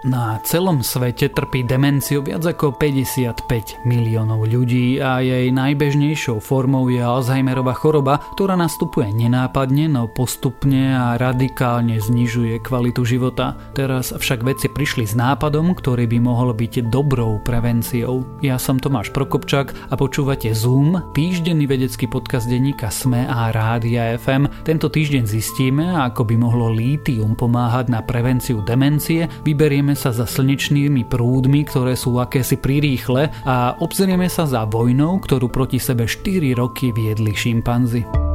[0.00, 7.04] Na celom svete trpí demenciu viac ako 55 miliónov ľudí a jej najbežnejšou formou je
[7.04, 13.60] Alzheimerová choroba, ktorá nastupuje nenápadne, no postupne a radikálne znižuje kvalitu života.
[13.76, 18.24] Teraz však vedci prišli s nápadom, ktorý by mohol byť dobrou prevenciou.
[18.40, 24.64] Ja som Tomáš Prokopčák a počúvate Zoom, týždenný vedecký podcast denníka SME a Rádia FM.
[24.64, 30.30] Tento týždeň zistíme, ako by mohlo lítium pomáhať na prevenciu demencie, vyberieme Pozrieme sa za
[30.30, 36.54] slnečnými prúdmi, ktoré sú akési prirýchle a obzrieme sa za vojnou, ktorú proti sebe 4
[36.54, 38.29] roky viedli šimpanzi.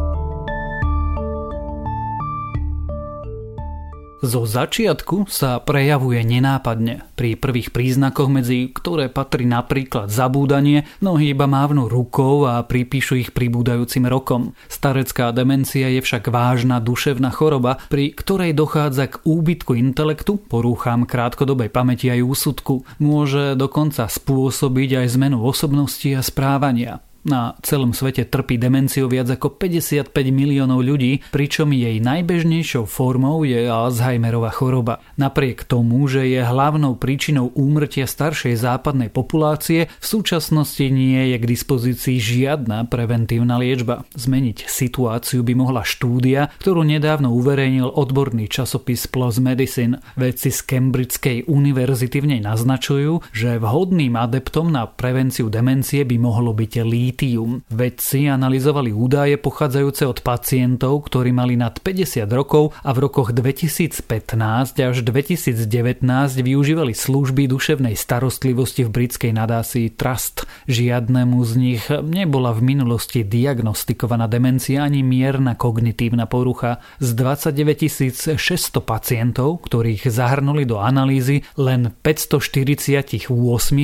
[4.23, 7.03] Zo začiatku sa prejavuje nenápadne.
[7.19, 13.29] Pri prvých príznakoch, medzi ktoré patrí napríklad zabúdanie, mnohí iba mávnu rukou a pripíšu ich
[13.35, 14.55] pribúdajúcim rokom.
[14.71, 21.67] Starecká demencia je však vážna duševná choroba, pri ktorej dochádza k úbytku intelektu, porúcham krátkodobej
[21.67, 22.87] pamäti aj úsudku.
[23.03, 27.03] Môže dokonca spôsobiť aj zmenu osobnosti a správania.
[27.25, 33.65] Na celom svete trpí demenciou viac ako 55 miliónov ľudí, pričom jej najbežnejšou formou je
[33.65, 35.01] Alzheimerová choroba.
[35.17, 41.49] Napriek tomu, že je hlavnou príčinou úmrtia staršej západnej populácie, v súčasnosti nie je k
[41.49, 44.05] dispozícii žiadna preventívna liečba.
[44.13, 49.97] Zmeniť situáciu by mohla štúdia, ktorú nedávno uverejnil odborný časopis PLOS Medicine.
[50.13, 56.53] Vedci z Cambridgeskej univerzity v nej naznačujú, že vhodným adeptom na prevenciu demencie by mohlo
[56.53, 57.63] byť lít litium.
[57.71, 64.03] Vedci analyzovali údaje pochádzajúce od pacientov, ktorí mali nad 50 rokov a v rokoch 2015
[64.83, 65.63] až 2019
[66.43, 70.43] využívali služby duševnej starostlivosti v britskej nadásii Trust.
[70.67, 76.83] Žiadnemu z nich nebola v minulosti diagnostikovaná demencia ani mierna kognitívna porucha.
[76.99, 83.31] Z 29 600 pacientov, ktorých zahrnuli do analýzy, len 548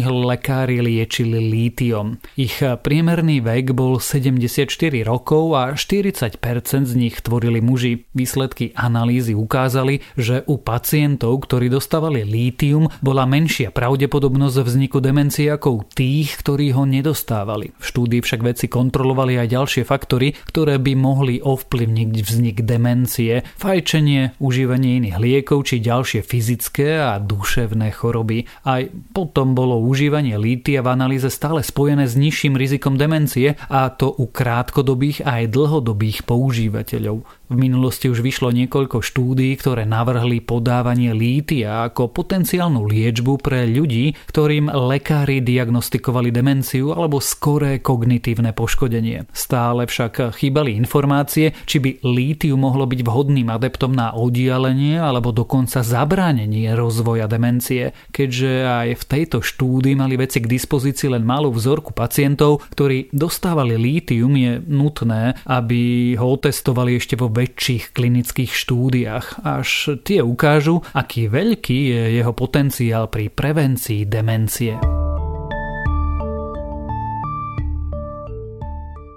[0.04, 2.20] lekári liečili lítiom.
[2.36, 4.66] Ich priemer Priemerný vek bol 74
[5.06, 6.42] rokov a 40%
[6.90, 8.10] z nich tvorili muži.
[8.18, 15.70] Výsledky analýzy ukázali, že u pacientov, ktorí dostávali lítium, bola menšia pravdepodobnosť vzniku demencie ako
[15.70, 17.78] u tých, ktorí ho nedostávali.
[17.78, 24.42] V štúdii však vedci kontrolovali aj ďalšie faktory, ktoré by mohli ovplyvniť vznik demencie, fajčenie,
[24.42, 28.50] užívanie iných liekov či ďalšie fyzické a duševné choroby.
[28.66, 28.82] Aj
[29.14, 34.16] potom bolo užívanie lítia v analýze stále spojené s nižším rizikom demencie demencie a to
[34.16, 37.28] u krátkodobých aj dlhodobých používateľov.
[37.52, 44.16] V minulosti už vyšlo niekoľko štúdií, ktoré navrhli podávanie lítia ako potenciálnu liečbu pre ľudí,
[44.32, 49.28] ktorým lekári diagnostikovali demenciu alebo skoré kognitívne poškodenie.
[49.36, 55.84] Stále však chýbali informácie, či by lítiu mohlo byť vhodným adeptom na oddialenie alebo dokonca
[55.84, 61.92] zabránenie rozvoja demencie, keďže aj v tejto štúdii mali veci k dispozícii len malú vzorku
[61.92, 69.98] pacientov, ktorí dostávali lítium, je nutné, aby ho otestovali ešte vo väčších klinických štúdiách, až
[70.06, 74.78] tie ukážu, aký veľký je jeho potenciál pri prevencii demencie.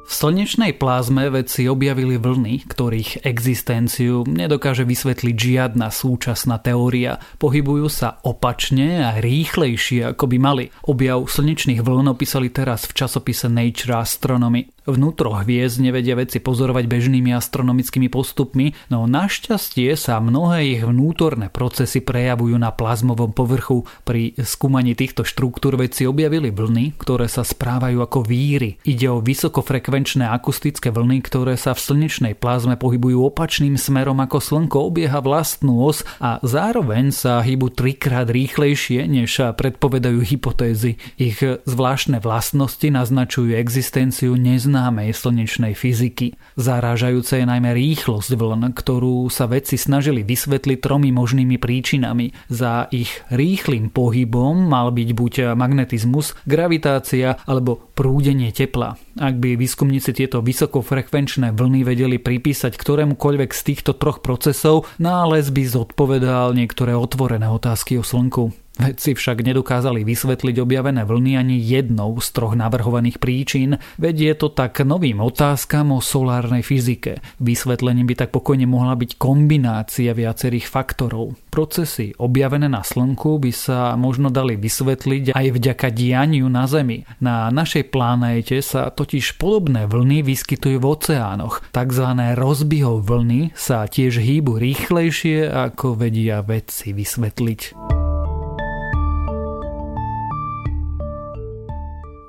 [0.04, 7.16] V slnečnej plázme vedci objavili vlny, ktorých existenciu nedokáže vysvetliť žiadna súčasná teória.
[7.40, 10.64] Pohybujú sa opačne a rýchlejšie ako by mali.
[10.84, 14.73] Objav slnečných vln opísali teraz v časopise Nature Astronomy.
[14.84, 22.04] Vnútro hviezd nevedia vedci pozorovať bežnými astronomickými postupmi, no našťastie sa mnohé ich vnútorné procesy
[22.04, 23.88] prejavujú na plazmovom povrchu.
[24.04, 28.76] Pri skúmaní týchto štruktúr vedci objavili vlny, ktoré sa správajú ako víry.
[28.84, 34.92] Ide o vysokofrekvenčné akustické vlny, ktoré sa v slnečnej plazme pohybujú opačným smerom ako Slnko
[34.92, 41.00] obieha vlastnú os a zároveň sa hýbu trikrát rýchlejšie, než predpovedajú hypotézy.
[41.16, 46.34] Ich zvláštne vlastnosti naznačujú existenciu neznámych neznámej slnečnej fyziky.
[46.58, 52.34] Zarážajúce je najmä rýchlosť vln, ktorú sa vedci snažili vysvetliť tromi možnými príčinami.
[52.50, 58.98] Za ich rýchlým pohybom mal byť buď magnetizmus, gravitácia alebo prúdenie tepla.
[59.14, 65.62] Ak by výskumníci tieto vysokofrekvenčné vlny vedeli pripísať ktorémukoľvek z týchto troch procesov, nález by
[65.70, 68.63] zodpovedal niektoré otvorené otázky o Slnku.
[68.74, 74.82] Vedci však nedokázali vysvetliť objavené vlny ani jednou z troch navrhovaných príčin, vedie to tak
[74.82, 77.22] novým otázkam o solárnej fyzike.
[77.38, 81.38] Vysvetlením by tak pokojne mohla byť kombinácia viacerých faktorov.
[81.54, 87.06] Procesy objavené na Slnku by sa možno dali vysvetliť aj vďaka dianiu na Zemi.
[87.22, 91.62] Na našej planéte sa totiž podobné vlny vyskytujú v oceánoch.
[91.70, 97.83] Takzvané rozbihov vlny sa tiež hýbu rýchlejšie, ako vedia vedci vysvetliť.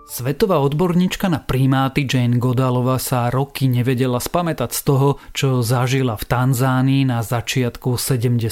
[0.06, 6.30] Svetová odborníčka na primáty Jane Godalova sa roky nevedela spamätať z toho, čo zažila v
[6.30, 8.46] Tanzánii na začiatku 70.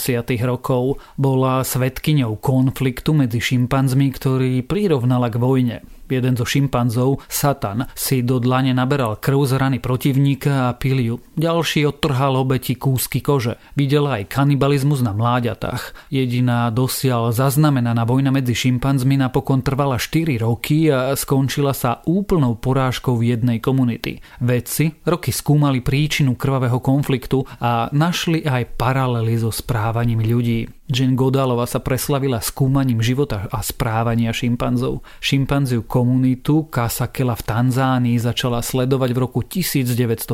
[0.50, 0.98] rokov.
[1.14, 5.78] Bola svetkyňou konfliktu medzi šimpanzmi, ktorý prirovnala k vojne
[6.14, 11.16] jeden zo šimpanzov, Satan, si do dlane naberal krv z rany protivníka a pil ju.
[11.34, 13.58] Ďalší odtrhal obeti kúsky kože.
[13.74, 16.14] Videla aj kanibalizmus na mláďatách.
[16.14, 23.18] Jediná dosiaľ zaznamenaná vojna medzi šimpanzmi napokon trvala 4 roky a skončila sa úplnou porážkou
[23.20, 24.22] jednej komunity.
[24.44, 30.83] Vedci roky skúmali príčinu krvavého konfliktu a našli aj paralely so správaním ľudí.
[30.94, 35.02] Jane Godalova sa preslavila skúmaním života a správania šimpanzov.
[35.18, 40.30] Šimpanziu komunitu Kasakela v Tanzánii začala sledovať v roku 1960.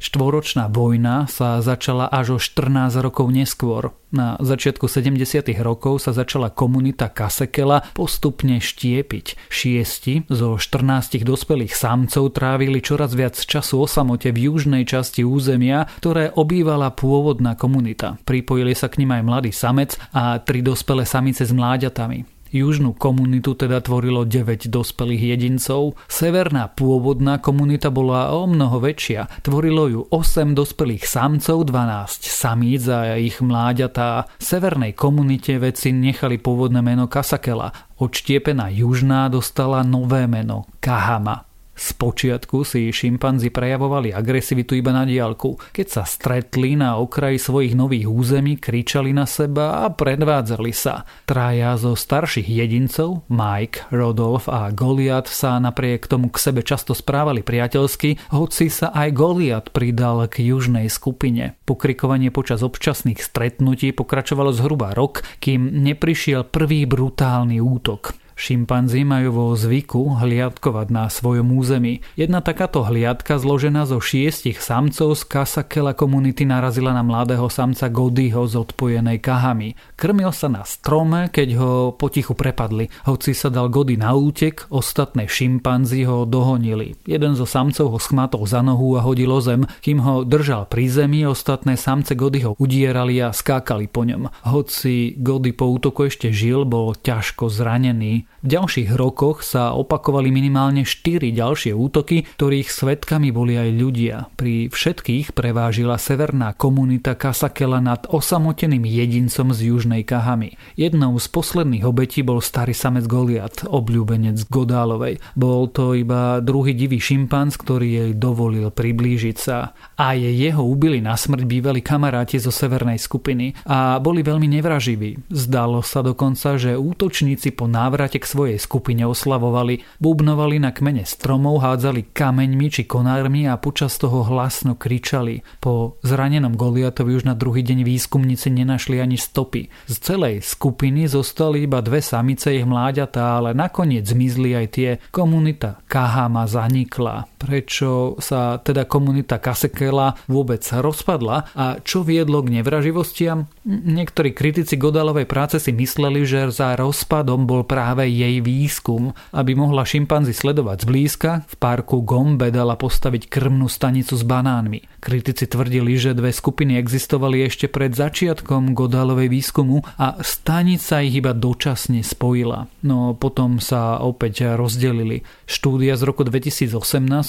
[0.00, 3.92] Štvoročná vojna sa začala až o 14 rokov neskôr.
[4.12, 5.16] Na začiatku 70.
[5.64, 9.48] rokov sa začala komunita Kasekela postupne štiepiť.
[9.48, 15.88] Šiesti zo 14 dospelých samcov trávili čoraz viac času o samote v južnej časti územia,
[15.96, 18.20] ktoré obývala pôvodná komunita.
[18.28, 22.22] Pripojili sa k nim aj mladý samec a tri dospelé samice s mláďatami.
[22.54, 29.26] Južnú komunitu teda tvorilo 9 dospelých jedincov, severná pôvodná komunita bola o mnoho väčšia.
[29.42, 34.30] Tvorilo ju 8 dospelých samcov, 12 samíc a ich mláďatá.
[34.38, 37.74] Severnej komunite veci nechali pôvodné meno Kasakela.
[37.98, 41.51] Odštiepená južná dostala nové meno Kahama.
[41.72, 45.56] Spočiatku si šimpanzi prejavovali agresivitu iba na diálku.
[45.72, 51.08] Keď sa stretli na okraji svojich nových území, kričali na seba a predvádzali sa.
[51.24, 57.40] Traja zo starších jedincov, Mike, Rodolf a Goliat sa napriek tomu k sebe často správali
[57.40, 61.56] priateľsky, hoci sa aj Goliat pridal k južnej skupine.
[61.64, 68.21] Pokrikovanie počas občasných stretnutí pokračovalo zhruba rok, kým neprišiel prvý brutálny útok.
[68.42, 72.02] Šimpanzi majú vo zvyku hliadkovať na svojom území.
[72.18, 78.42] Jedna takáto hliadka zložená zo šiestich samcov z Kasakela komunity narazila na mladého samca Godyho
[78.50, 79.78] z odpojenej kahami.
[79.94, 82.90] Krmil sa na strome, keď ho potichu prepadli.
[83.06, 86.98] Hoci sa dal Gody na útek, ostatné šimpanzi ho dohonili.
[87.06, 90.90] Jeden zo samcov ho schmatol za nohu a hodil o zem, kým ho držal pri
[90.90, 94.26] zemi, ostatné samce Gody ho udierali a skákali po ňom.
[94.50, 98.26] Hoci Gody po útoku ešte žil, bol ťažko zranený.
[98.42, 104.16] V ďalších rokoch sa opakovali minimálne 4 ďalšie útoky, ktorých svetkami boli aj ľudia.
[104.34, 110.58] Pri všetkých prevážila severná komunita Kasakela nad osamoteným jedincom z južnej Kahamy.
[110.74, 115.22] Jednou z posledných obetí bol starý samec Goliat, obľúbenec Godálovej.
[115.38, 119.70] Bol to iba druhý divý šimpanz, ktorý jej dovolil priblížiť sa.
[119.94, 125.30] A je jeho ubili na smrť bývali kamaráti zo severnej skupiny a boli veľmi nevraživí.
[125.30, 131.58] Zdalo sa dokonca, že útočníci po návrate k svojej skupine oslavovali, bubnovali na kmene stromov,
[131.58, 135.42] hádzali kameňmi či konármi a počas toho hlasno kričali.
[135.58, 139.66] Po zranenom Goliatovi už na druhý deň výskumníci nenašli ani stopy.
[139.90, 144.90] Z celej skupiny zostali iba dve samice ich mláďatá, ale nakoniec zmizli aj tie.
[145.10, 147.26] Komunita Kahama zanikla.
[147.42, 153.50] Prečo sa teda komunita Kasekela vôbec rozpadla a čo viedlo k nevraživostiam?
[153.66, 159.86] Niektorí kritici Godalovej práce si mysleli, že za rozpadom bol práve jej výskum, aby mohla
[159.86, 165.02] šimpanzi sledovať zblízka, v parku Gombe dala postaviť krmnú stanicu s banánmi.
[165.02, 171.34] Kritici tvrdili, že dve skupiny existovali ešte pred začiatkom Godalovej výskumu a stanica ich iba
[171.34, 172.70] dočasne spojila.
[172.86, 175.22] No potom sa opäť rozdelili.
[175.46, 176.78] Štúdia z roku 2018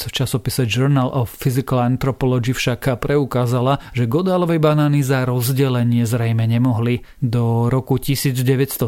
[0.08, 7.04] v časopise Journal of Physical Anthropology však preukázala, že Godalovej banány za rozdelenie zrejme nemohli.
[7.20, 8.88] Do roku 1970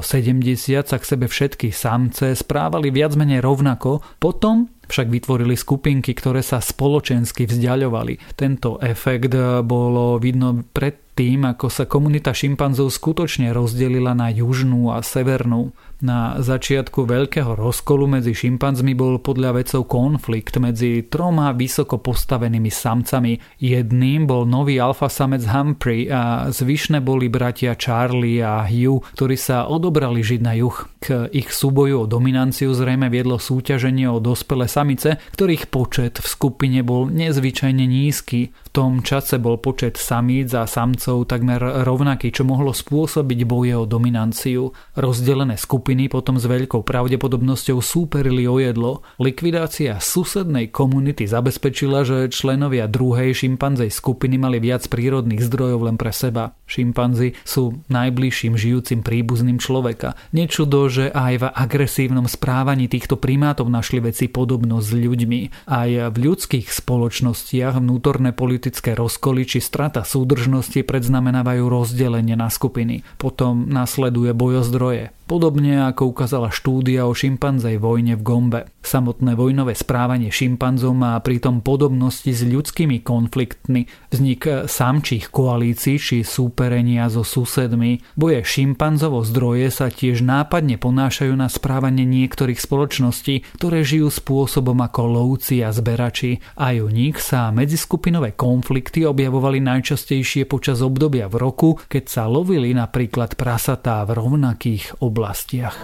[0.85, 6.61] sa k sebe všetky samce správali viac menej rovnako, potom však vytvorili skupinky, ktoré sa
[6.63, 8.37] spoločensky vzdialovali.
[8.37, 14.99] Tento efekt bolo vidno pred tým, ako sa komunita šimpanzov skutočne rozdelila na južnú a
[14.99, 15.71] severnú.
[16.03, 23.63] Na začiatku veľkého rozkolu medzi šimpanzmi bol podľa vedcov konflikt medzi troma vysoko postavenými samcami.
[23.63, 29.71] Jedným bol nový alfa samec Humphrey a zvyšné boli bratia Charlie a Hugh, ktorí sa
[29.71, 30.75] odobrali žiť na juh.
[30.99, 36.83] K ich súboju o dominanciu zrejme viedlo súťaženie o dospelé samice, ktorých počet v skupine
[36.83, 38.51] bol nezvyčajne nízky.
[38.51, 43.87] V tom čase bol počet samíc a samcov takmer rovnaký, čo mohlo spôsobiť boje o
[43.87, 44.75] dominanciu.
[44.99, 48.99] Rozdelené skupiny potom s veľkou pravdepodobnosťou súperili o jedlo.
[49.15, 56.11] Likvidácia susednej komunity zabezpečila, že členovia druhej šimpanzej skupiny mali viac prírodných zdrojov len pre
[56.11, 56.51] seba.
[56.67, 60.19] Šimpanzi sú najbližším žijúcim príbuzným človeka.
[60.35, 64.25] Nečudo, že aj v agresívnom správaní týchto primátov našli veci
[64.65, 65.39] podobnosť s ľuďmi.
[65.69, 73.05] Aj v ľudských spoločnostiach vnútorné politické rozkoly či strata súdržnosti predznamenávajú rozdelenie na skupiny.
[73.21, 75.13] Potom nasleduje boj o zdroje.
[75.25, 78.61] Podobne ako ukázala štúdia o šimpanzej vojne v Gombe.
[78.85, 83.89] Samotné vojnové správanie šimpanzov má pritom podobnosti s ľudskými konfliktmi.
[84.13, 88.05] Vznik samčích koalícií či súperenia so susedmi.
[88.13, 94.77] Boje šimpanzov o zdroje sa tiež nápadne ponášajú na správanie niektorých spoločností, ktoré žijú spôsobom
[94.77, 96.37] ako lovci a zberači.
[96.53, 102.77] Aj u nich sa medziskupinové konflikty objavovali najčastejšie počas obdobia v roku, keď sa lovili
[102.77, 105.79] napríklad prasatá v rovnakých oblastiach oblastiach.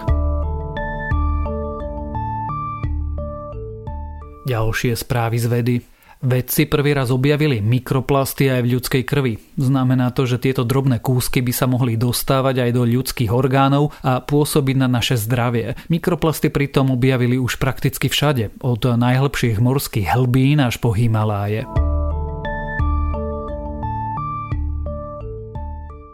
[4.44, 5.76] Ďalšie správy z vedy.
[6.22, 9.34] Vedci prvý raz objavili mikroplasty aj v ľudskej krvi.
[9.58, 14.22] Znamená to, že tieto drobné kúsky by sa mohli dostávať aj do ľudských orgánov a
[14.22, 15.74] pôsobiť na naše zdravie.
[15.90, 21.66] Mikroplasty pritom objavili už prakticky všade, od najhlbších morských hlbín až po Himaláje.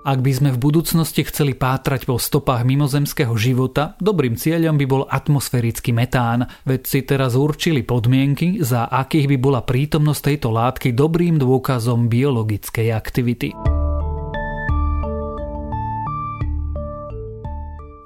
[0.08, 5.02] Ak by sme v budúcnosti chceli pátrať po stopách mimozemského života, dobrým cieľom by bol
[5.04, 6.48] atmosférický metán.
[6.64, 13.77] Vedci teraz určili podmienky, za akých by bola prítomnosť tejto látky dobrým dôkazom biologickej aktivity.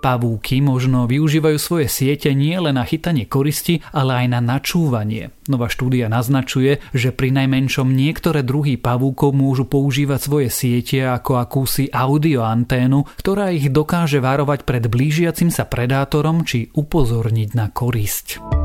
[0.03, 5.31] Pavúky možno využívajú svoje siete nie len na chytanie koristi, ale aj na načúvanie.
[5.47, 11.87] Nová štúdia naznačuje, že pri najmenšom niektoré druhy pavúkov môžu používať svoje siete ako akúsi
[11.87, 18.62] audioanténu, ktorá ich dokáže varovať pred blížiacim sa predátorom či upozorniť na korisť.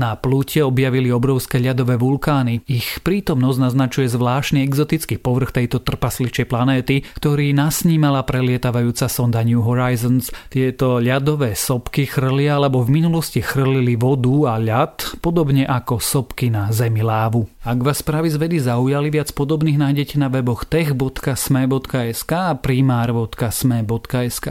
[0.00, 2.64] Na plúte objavili obrovské ľadové vulkány.
[2.64, 10.32] Ich prítomnosť naznačuje zvláštny exotický povrch tejto trpasličej planéty, ktorý nasnímala prelietavajúca sonda New Horizons.
[10.48, 16.72] Tieto ľadové sopky chrlia alebo v minulosti chrlili vodu a ľad, podobne ako sopky na
[16.72, 17.44] Zemi lávu.
[17.60, 24.48] Ak vás správy z vedy zaujali, viac podobných nájdete na weboch tech.sme.sk a primár.sme.sk.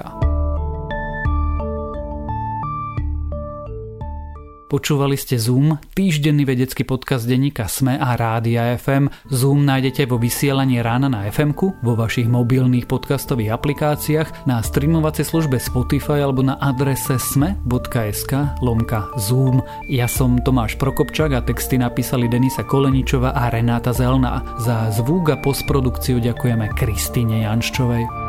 [4.69, 9.09] Počúvali ste Zoom, týždenný vedecký podcast denníka SME a Rádia FM.
[9.33, 15.57] Zoom nájdete vo vysielaní rána na fm vo vašich mobilných podcastových aplikáciách, na streamovacej službe
[15.57, 19.65] Spotify alebo na adrese sme.sk lomka Zoom.
[19.89, 24.45] Ja som Tomáš Prokopčak a texty napísali Denisa Koleničova a Renáta Zelná.
[24.61, 28.28] Za zvúk a postprodukciu ďakujeme Kristine Janščovej.